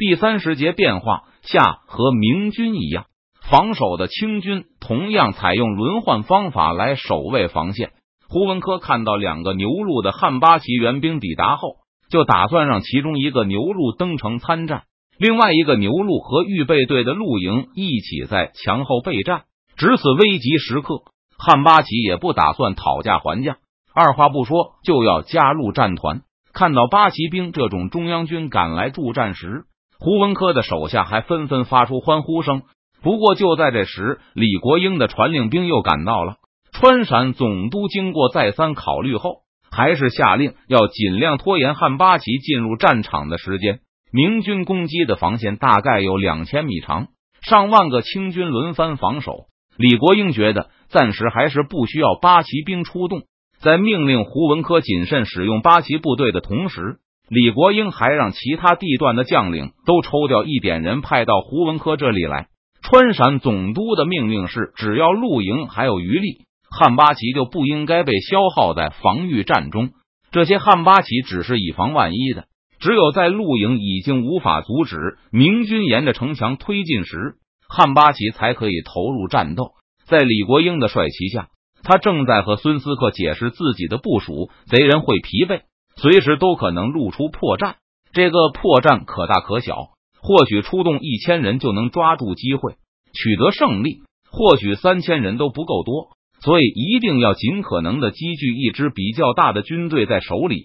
[0.00, 3.04] 第三十节变化下和明军一样，
[3.50, 7.90] 防守的清军同样采用轮换方法来守卫防线。
[8.26, 11.74] 胡文科看到两个牛录的汉八旗援兵抵达后，
[12.10, 14.84] 就打算让其中一个牛录登城参战，
[15.18, 19.42] 另外一个牛录和预备队的露营一起在墙后备战。
[19.76, 21.02] 值此危急时刻，
[21.36, 23.58] 汉八旗也不打算讨价还价，
[23.94, 26.22] 二话不说就要加入战团。
[26.54, 29.66] 看到八旗兵这种中央军赶来助战时，
[30.00, 32.62] 胡文科的手下还纷纷发出欢呼声。
[33.02, 36.36] 不过就在这时，李国英的传令兵又赶到了。
[36.72, 43.80] 川陕总督经过再三考虑后，还是下令要尽量拖延汉八旗进入战场的时间。
[44.10, 47.08] 明军攻击的防线大概有两千米长，
[47.42, 49.46] 上万个清军轮番防守。
[49.76, 53.22] 李国英觉得暂时还是不需要八旗兵出动。
[53.60, 56.96] 在命令胡文科谨慎使用八旗部队的同时，
[57.30, 62.48] 李国英还让其他地段的将领都抽调一点人派到胡文科这里来。
[62.82, 69.90] 川陕总督的命令是：只要露营还有余力，汉八旗就不应该被消耗在防御战中。
[70.32, 72.46] 这些汉八旗只是以防万一的，
[72.80, 74.96] 只有在露营已经无法阻止
[75.30, 77.36] 明军沿着城墙推进时，
[77.68, 79.70] 汉八旗才可以投入战斗。
[80.04, 81.46] 在李国英的帅旗下。
[81.82, 85.62] 他正在和孙思克解释自己的部署：贼人会疲惫，
[85.96, 87.74] 随时都可能露出破绽。
[88.12, 92.74] 这个破绽可大可小，或许出动一千人就能抓住机会
[93.12, 100.64] 取得胜利，或许三千人都不够多，所以一定要尽可能的积聚一支比较大的军队在手里，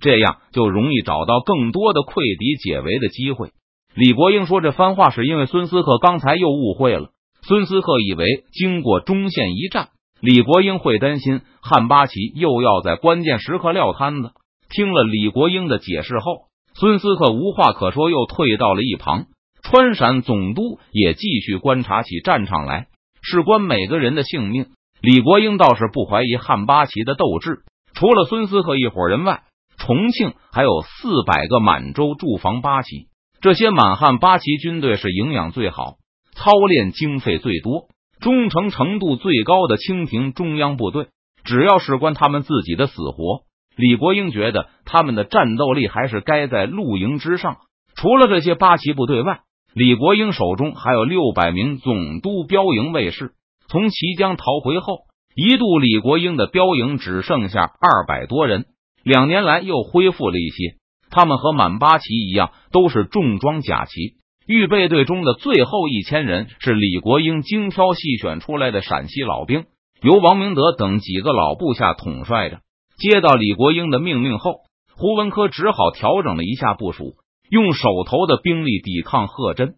[0.00, 3.50] 这样就容易找到更多的溃敌解围的机会。
[3.94, 7.10] 李国英说这番话是因为孙思克刚才又误会了，
[7.42, 9.88] 孙思克以为经过中线一战。
[10.20, 14.32] 李国英会担心汉八旗又要在关键时刻撂摊子。
[14.70, 19.26] 听了李国英的解释后，孙思克无话可说，又退到了一旁。
[19.62, 22.86] 川陕总督也继续观察起战场来，
[23.20, 24.66] 事关每个人的性命。
[25.02, 27.58] 李国英倒是不怀疑汉八旗的斗志。
[27.94, 29.42] 除了孙思克一伙人外，
[29.76, 33.08] 重庆还有四百个满洲驻防八旗。
[33.40, 35.96] 这些满汉八旗军队是营养最好、
[36.34, 37.88] 操练经费最多。
[38.20, 41.08] 忠诚程度最高的清廷中央部队，
[41.42, 43.44] 只要事关他们自己的死活，
[43.80, 47.56] 李国英觉得他们的战斗力还是该在露营之上。
[47.96, 49.40] 除了这些八旗部队外，
[49.72, 53.32] 李国英手中还有六百名总督标营卫士。
[53.68, 54.98] 从綦江逃回后，
[55.34, 58.66] 一度李国英的标营只剩下二百多人，
[59.02, 60.76] 两年来又恢复了一些。
[61.08, 64.20] 他们和满八旗一样，都是重装甲旗。
[64.46, 69.64] 预备队中的最后一千人是李国英精挑细选出来的陕西老兵，
[70.02, 72.58] 由王明德等几个老部下统帅着。
[73.00, 74.60] 接到李国英的命令后，
[74.94, 77.14] 胡文科只好调整了一下部署，
[77.48, 79.76] 用手头的兵力抵抗贺真。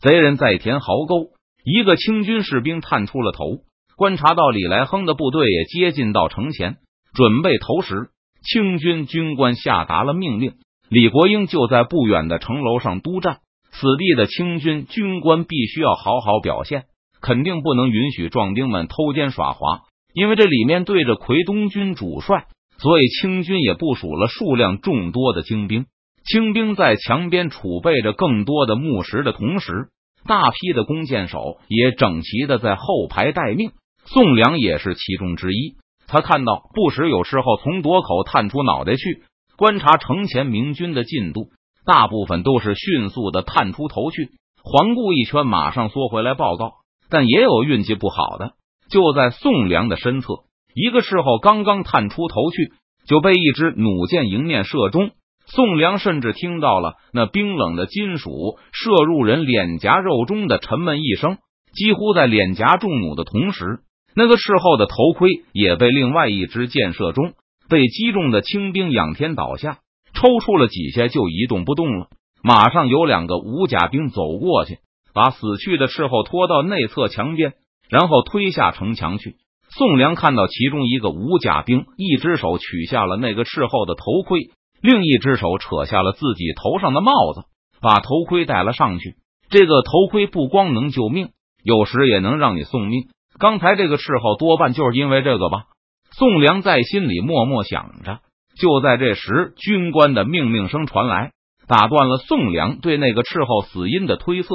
[0.00, 1.30] 贼人在填壕沟，
[1.64, 3.62] 一个清军士兵探出了头，
[3.96, 6.76] 观察到李来亨的部队也接近到城前，
[7.14, 8.10] 准备投石。
[8.42, 10.52] 清军军官下达了命令，
[10.90, 13.38] 李国英就在不远的城楼上督战。
[13.70, 16.84] 此地的清军军官必须要好好表现，
[17.22, 19.84] 肯定不能允许壮丁们偷奸耍滑。
[20.14, 22.46] 因为这里面对着奎东军主帅，
[22.80, 25.86] 所以清军也部署了数量众多的精兵。
[26.24, 29.88] 清兵在墙边储备着更多的木石的同时，
[30.26, 33.72] 大批的弓箭手也整齐的在后排待命。
[34.04, 35.76] 宋良也是其中之一。
[36.06, 39.22] 他看到不时有时候从垛口探出脑袋去
[39.56, 41.48] 观察城前明军的进度。
[41.84, 44.30] 大部分都是迅速的探出头去，
[44.62, 46.72] 环顾一圈，马上缩回来报告。
[47.08, 48.52] 但也有运气不好的，
[48.90, 52.72] 就在宋良的身侧，一个斥候刚刚探出头去，
[53.06, 55.10] 就被一支弩箭迎面射中。
[55.46, 61.38] 宋良甚至听到了那冰冷的金属射入人脸颊肉中的沉闷一声。
[61.72, 63.80] 几乎在脸颊中弩的同时，
[64.14, 67.32] 那个斥候的头盔也被另外一支箭射中，
[67.68, 69.78] 被击中的清兵仰天倒下。
[70.14, 72.08] 抽搐了几下就一动不动了。
[72.42, 74.78] 马上有两个武甲兵走过去，
[75.14, 77.54] 把死去的斥候拖到内侧墙边，
[77.88, 79.36] 然后推下城墙去。
[79.70, 84.50] 宋良看到其中一个武甲兵，一只手取下了那个斥候的头盔，
[84.80, 87.42] 另一只手扯下了自己头上的帽子，
[87.80, 89.16] 把头盔戴了上去。
[89.50, 91.30] 这个头盔不光能救命，
[91.62, 93.08] 有时也能让你送命。
[93.38, 95.64] 刚才这个斥候多半就是因为这个吧？
[96.12, 98.20] 宋良在心里默默想着。
[98.60, 101.30] 就在这时，军官的命令声传来，
[101.68, 104.48] 打断了宋良对那个斥候死因的推测。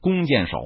[0.00, 0.56] 弓箭手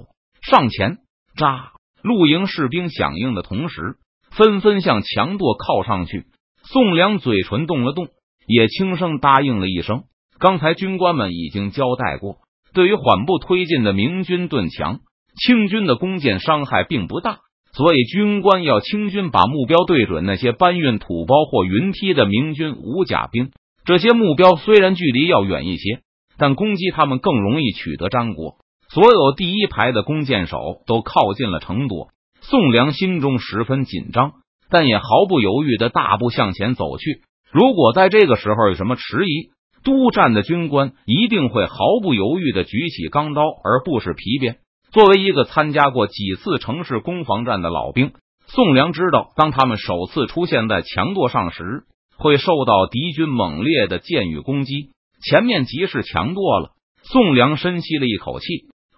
[0.43, 0.99] 上前
[1.37, 1.73] 扎，
[2.05, 3.97] 露营士兵响应的同时，
[4.31, 6.27] 纷纷向墙垛靠上去。
[6.63, 8.09] 宋良嘴唇动了动，
[8.47, 10.03] 也轻声答应了一声。
[10.39, 12.37] 刚才军官们已经交代过，
[12.75, 15.01] 对于缓步推进的明军盾墙，
[15.35, 17.39] 清军的弓箭伤害并不大。
[17.73, 23.51] 所以军官要清军把目标对准那些搬运土包或云梯的明军无甲兵。
[23.87, 26.03] 这些目标虽然距离要远一些，
[26.37, 28.57] 但攻击他们更容易取得战果。
[28.95, 30.57] 所有第一排的弓箭手
[30.87, 32.11] 都靠近了城垛。
[32.43, 34.35] 宋良心中十分紧张，
[34.71, 37.23] 但也毫不犹豫的大步向前走去。
[37.51, 39.51] 如果在这个时候有什么迟疑，
[39.83, 44.59] 督战的军官一定会毫不犹豫的举起钢刀，而不是皮鞭。
[44.93, 48.13] 作为一个参加过几次城市攻防战的老兵，
[48.47, 51.83] 宋良知道，当他们首次出现在墙垛上时，
[52.17, 54.91] 会受到敌军猛烈的箭雨攻击。
[55.21, 56.71] 前面即是墙垛了。
[57.03, 58.47] 宋良深吸了一口气，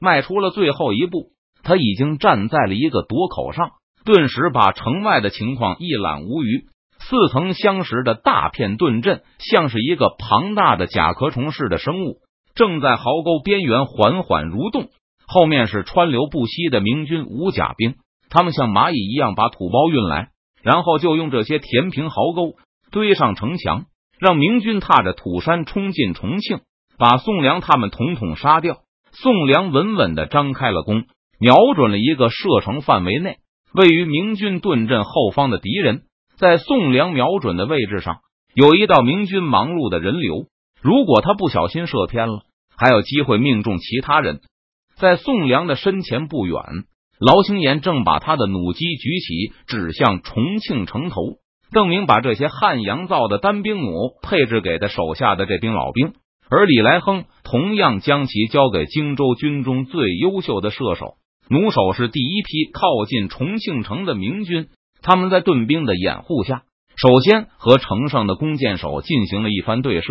[0.00, 1.30] 迈出了最后一步。
[1.62, 3.70] 他已经站在了一个垛口上，
[4.04, 6.66] 顿时把城外的情况一览无余。
[6.98, 12.18] 似曾相识的大片盾阵，像是一个庞大的甲壳虫似的生物，
[12.54, 14.88] 正在壕沟边缘缓缓蠕动。
[15.26, 17.96] 后面是川流不息的明军五甲兵，
[18.28, 20.30] 他们像蚂蚁一样把土包运来，
[20.62, 22.54] 然后就用这些填平壕沟，
[22.90, 23.86] 堆上城墙，
[24.18, 26.60] 让明军踏着土山冲进重庆，
[26.96, 28.78] 把宋良他们统统杀掉。
[29.22, 31.04] 宋良稳稳的张开了弓，
[31.38, 33.38] 瞄准了一个射程范围内
[33.72, 36.02] 位于明军盾阵后方的敌人。
[36.36, 38.18] 在宋良瞄准的位置上，
[38.54, 40.48] 有一道明军忙碌的人流。
[40.82, 42.42] 如果他不小心射偏了，
[42.76, 44.40] 还有机会命中其他人。
[44.96, 46.58] 在宋良的身前不远，
[47.18, 51.22] 劳青岩正把他的弩机举起，指向重庆城头。
[51.72, 56.12] 邓明把这些汉阳造的单兵弩配置给他手下的这兵老兵，
[56.50, 61.14] 而李来亨同样将其交给荆州军中最优秀的射手。
[61.48, 64.68] 弩手是第一批靠近重庆城的明军，
[65.02, 66.62] 他们在盾兵的掩护下，
[66.96, 70.06] 首先和城上的弓箭手进行了一番对射，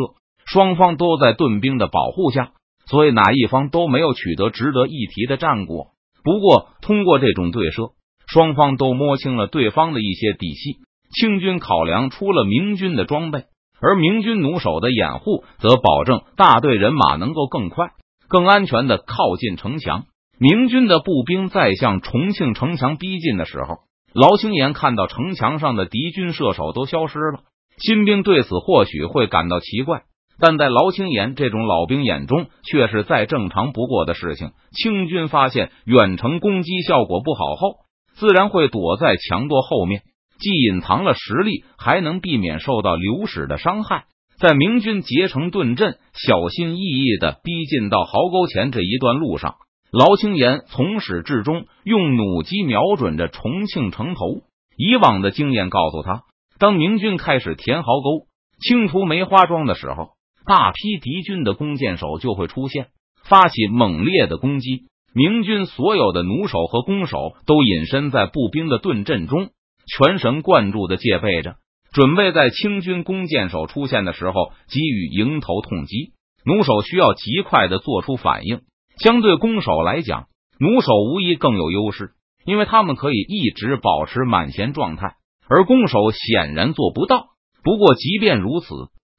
[0.45, 2.51] 双方都在盾兵的保护下。
[2.87, 5.87] 所以哪一方都没有取得值得一提的战果。
[6.23, 7.93] 不过，通过这种对射，
[8.27, 10.77] 双方都摸清了对方的一些底细。
[11.11, 13.45] 清军考量出了明军的装备，
[13.81, 17.91] 而明军弩手的掩护则保证大队人马能够更快、
[18.27, 20.05] 更安全的靠近城墙。
[20.39, 23.79] 明军的步兵在向重庆城墙逼近的时候，
[24.13, 27.39] 劳青岩看到城墙上的敌军射手都消失了。
[27.77, 30.03] 新兵对此或许会感到奇怪。
[30.37, 34.51] 但在劳青岩这种老兵眼中，却是再正常不过的事情。
[34.71, 37.77] 清军发现远程攻击效果不好后，
[38.15, 40.01] 自然会躲在墙垛后面，
[40.39, 44.05] 既隐藏了实力，还能避免受到流矢的伤害。
[44.37, 49.55] 在明军结成盾阵，小心翼翼的逼近到壕沟前这一段路上，
[49.91, 54.41] 劳青岩从始至终用弩机瞄准着重庆城头。
[54.77, 56.23] 以往的经验告诉他，
[56.59, 58.27] 当明军开始填壕沟、
[58.59, 60.09] 清除梅花桩的时候。
[60.47, 62.89] 大批敌军的弓箭手就会出现，
[63.27, 64.83] 发起猛烈的攻击。
[65.11, 67.17] 明军所有的弩手和弓手
[67.47, 69.49] 都隐身在步兵的盾阵中，
[69.87, 71.55] 全神贯注的戒备着，
[71.93, 76.13] 准备在清军弓箭手出现的时候给予迎头痛击。
[76.43, 78.61] 弩手需要极快的做出反应，
[78.97, 80.27] 相对弓手来讲，
[80.59, 82.11] 弩手无疑更有优势，
[82.45, 85.15] 因为他们可以一直保持满弦状态，
[85.47, 87.27] 而弓手显然做不到。
[87.63, 88.67] 不过，即便如此。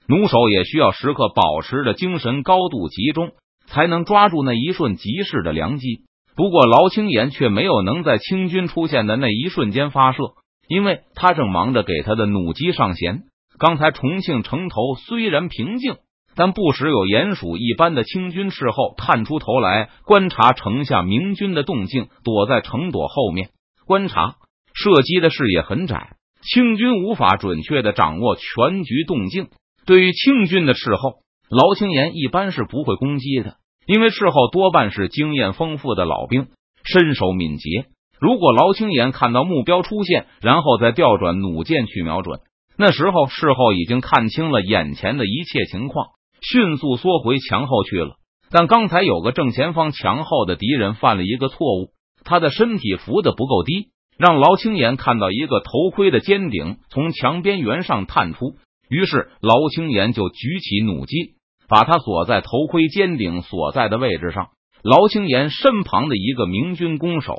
[0.08, 3.32] 弩手也需要时刻保持着精神高度集中，
[3.66, 6.04] 才能抓住那一瞬即逝的良机。
[6.36, 10.34] 不过，劳青岩却没有能在清军出现的那一瞬间发射，
[10.68, 13.22] 因为他正忙着给他的弩机上弦。
[13.58, 15.96] 刚才重庆城头虽然平静，
[16.34, 23.50] 但不时有鼹鼠一般的清军斥候探出头来观察城下明军的动静，躲在城垛后面
[23.86, 24.36] 观察。
[24.74, 29.48] 射击的视野很窄，清军无法准确的掌握全局动静。
[29.86, 33.56] 对于清军的斥候，劳青岩一般是不会攻击的，
[33.86, 36.48] 因为斥候多半是经验丰富的老兵，
[36.84, 37.86] 身手敏捷。
[38.20, 42.40] 如果劳青岩看到目标出现，然后再调转弩箭去瞄准，
[42.78, 46.06] 那时候事后已经看清了眼前的一切情况，
[46.40, 48.16] 迅速缩回墙后去了。
[48.50, 51.90] 但刚才有个正前方墙后的敌人犯了一个错误，
[52.24, 58.54] 他的身体浮得不够低，让劳青岩看到一个头盔的尖顶从墙边缘上探出。
[58.88, 61.34] 于是，劳青岩就举起弩机，
[61.68, 64.50] 把他锁在头盔尖顶所在的位置上。
[64.82, 67.34] 劳青岩身旁的一个明军弓手，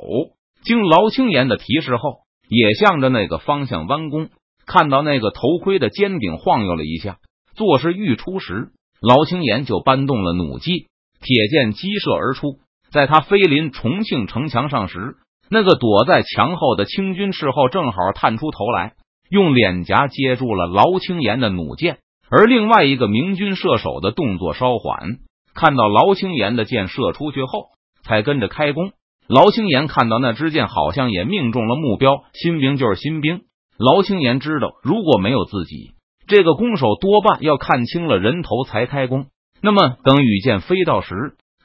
[0.62, 4.28] 经劳青岩的提示后，也向着那个方向弯弓。
[4.66, 7.18] 看到那个头盔的尖顶晃悠了一下，
[7.54, 8.68] 作势欲出时，
[9.00, 10.88] 劳青岩就搬动了弩机，
[11.20, 12.58] 铁箭击射而出。
[12.90, 15.16] 在他飞临重庆城墙上时，
[15.50, 18.94] 那个躲在墙后的清军斥候正好探出头来。
[19.30, 21.98] 用脸颊接住了劳青岩的弩箭，
[22.30, 25.18] 而另外一个明军射手的动作稍缓，
[25.54, 27.66] 看到劳青岩的箭射出去后，
[28.02, 28.92] 才跟着开弓。
[29.28, 33.42] 劳青岩看到那支箭好像也命中了目标，新兵就是新兵。
[33.76, 35.92] 劳青岩知道，如果没有自己，
[36.26, 39.26] 这个弓手多半要看清了人头才开弓。
[39.60, 41.14] 那么，等羽箭飞到时，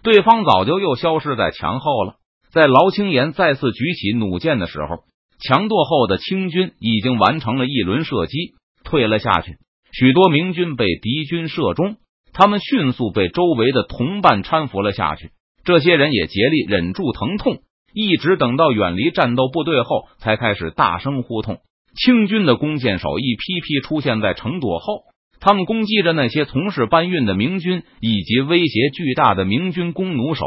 [0.04, 2.16] 对方早就又消失在墙后了。
[2.52, 5.06] 在劳青岩再次举起弩箭的时候，
[5.40, 9.56] 强垛后的清军已经完成了一轮射击，退了下去。
[9.94, 11.96] 许多明军被敌军射中，
[12.34, 15.32] 他们迅速被周围的同伴搀扶了下去。
[15.64, 17.60] 这些人也竭力忍住疼痛，
[17.94, 21.60] 一直等到远离战斗部队后，才开始大声呼痛。
[21.96, 25.04] 清军的弓箭手一批批出现在城垛后，
[25.40, 30.44] 他们攻击着那些从事搬运的明军以及威胁巨大的明军弓弩手，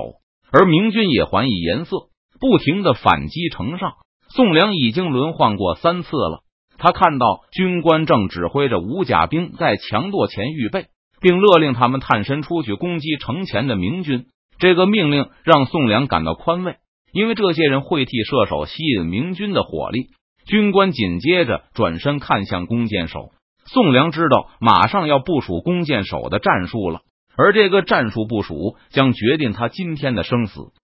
[0.53, 1.97] 而明军也还以颜色，
[2.39, 3.93] 不停的反击城上。
[4.29, 6.43] 宋良已经轮换过三次了，
[6.77, 10.89] 他看到军官正指挥着五甲兵在墙垛前预备，
[11.23, 14.27] 并勒令他们探身出去攻击城前的明军。
[14.59, 16.77] 这个命令让宋良感到宽慰，
[17.13, 20.09] 因为这些人会替射手吸引明军的火力。
[20.47, 23.31] 军官紧接着转身看向弓箭手，
[23.65, 27.01] 宋良知道马上要部署弓箭手的战术了，
[27.37, 30.61] 而这个战术部署将决定他今天的生死。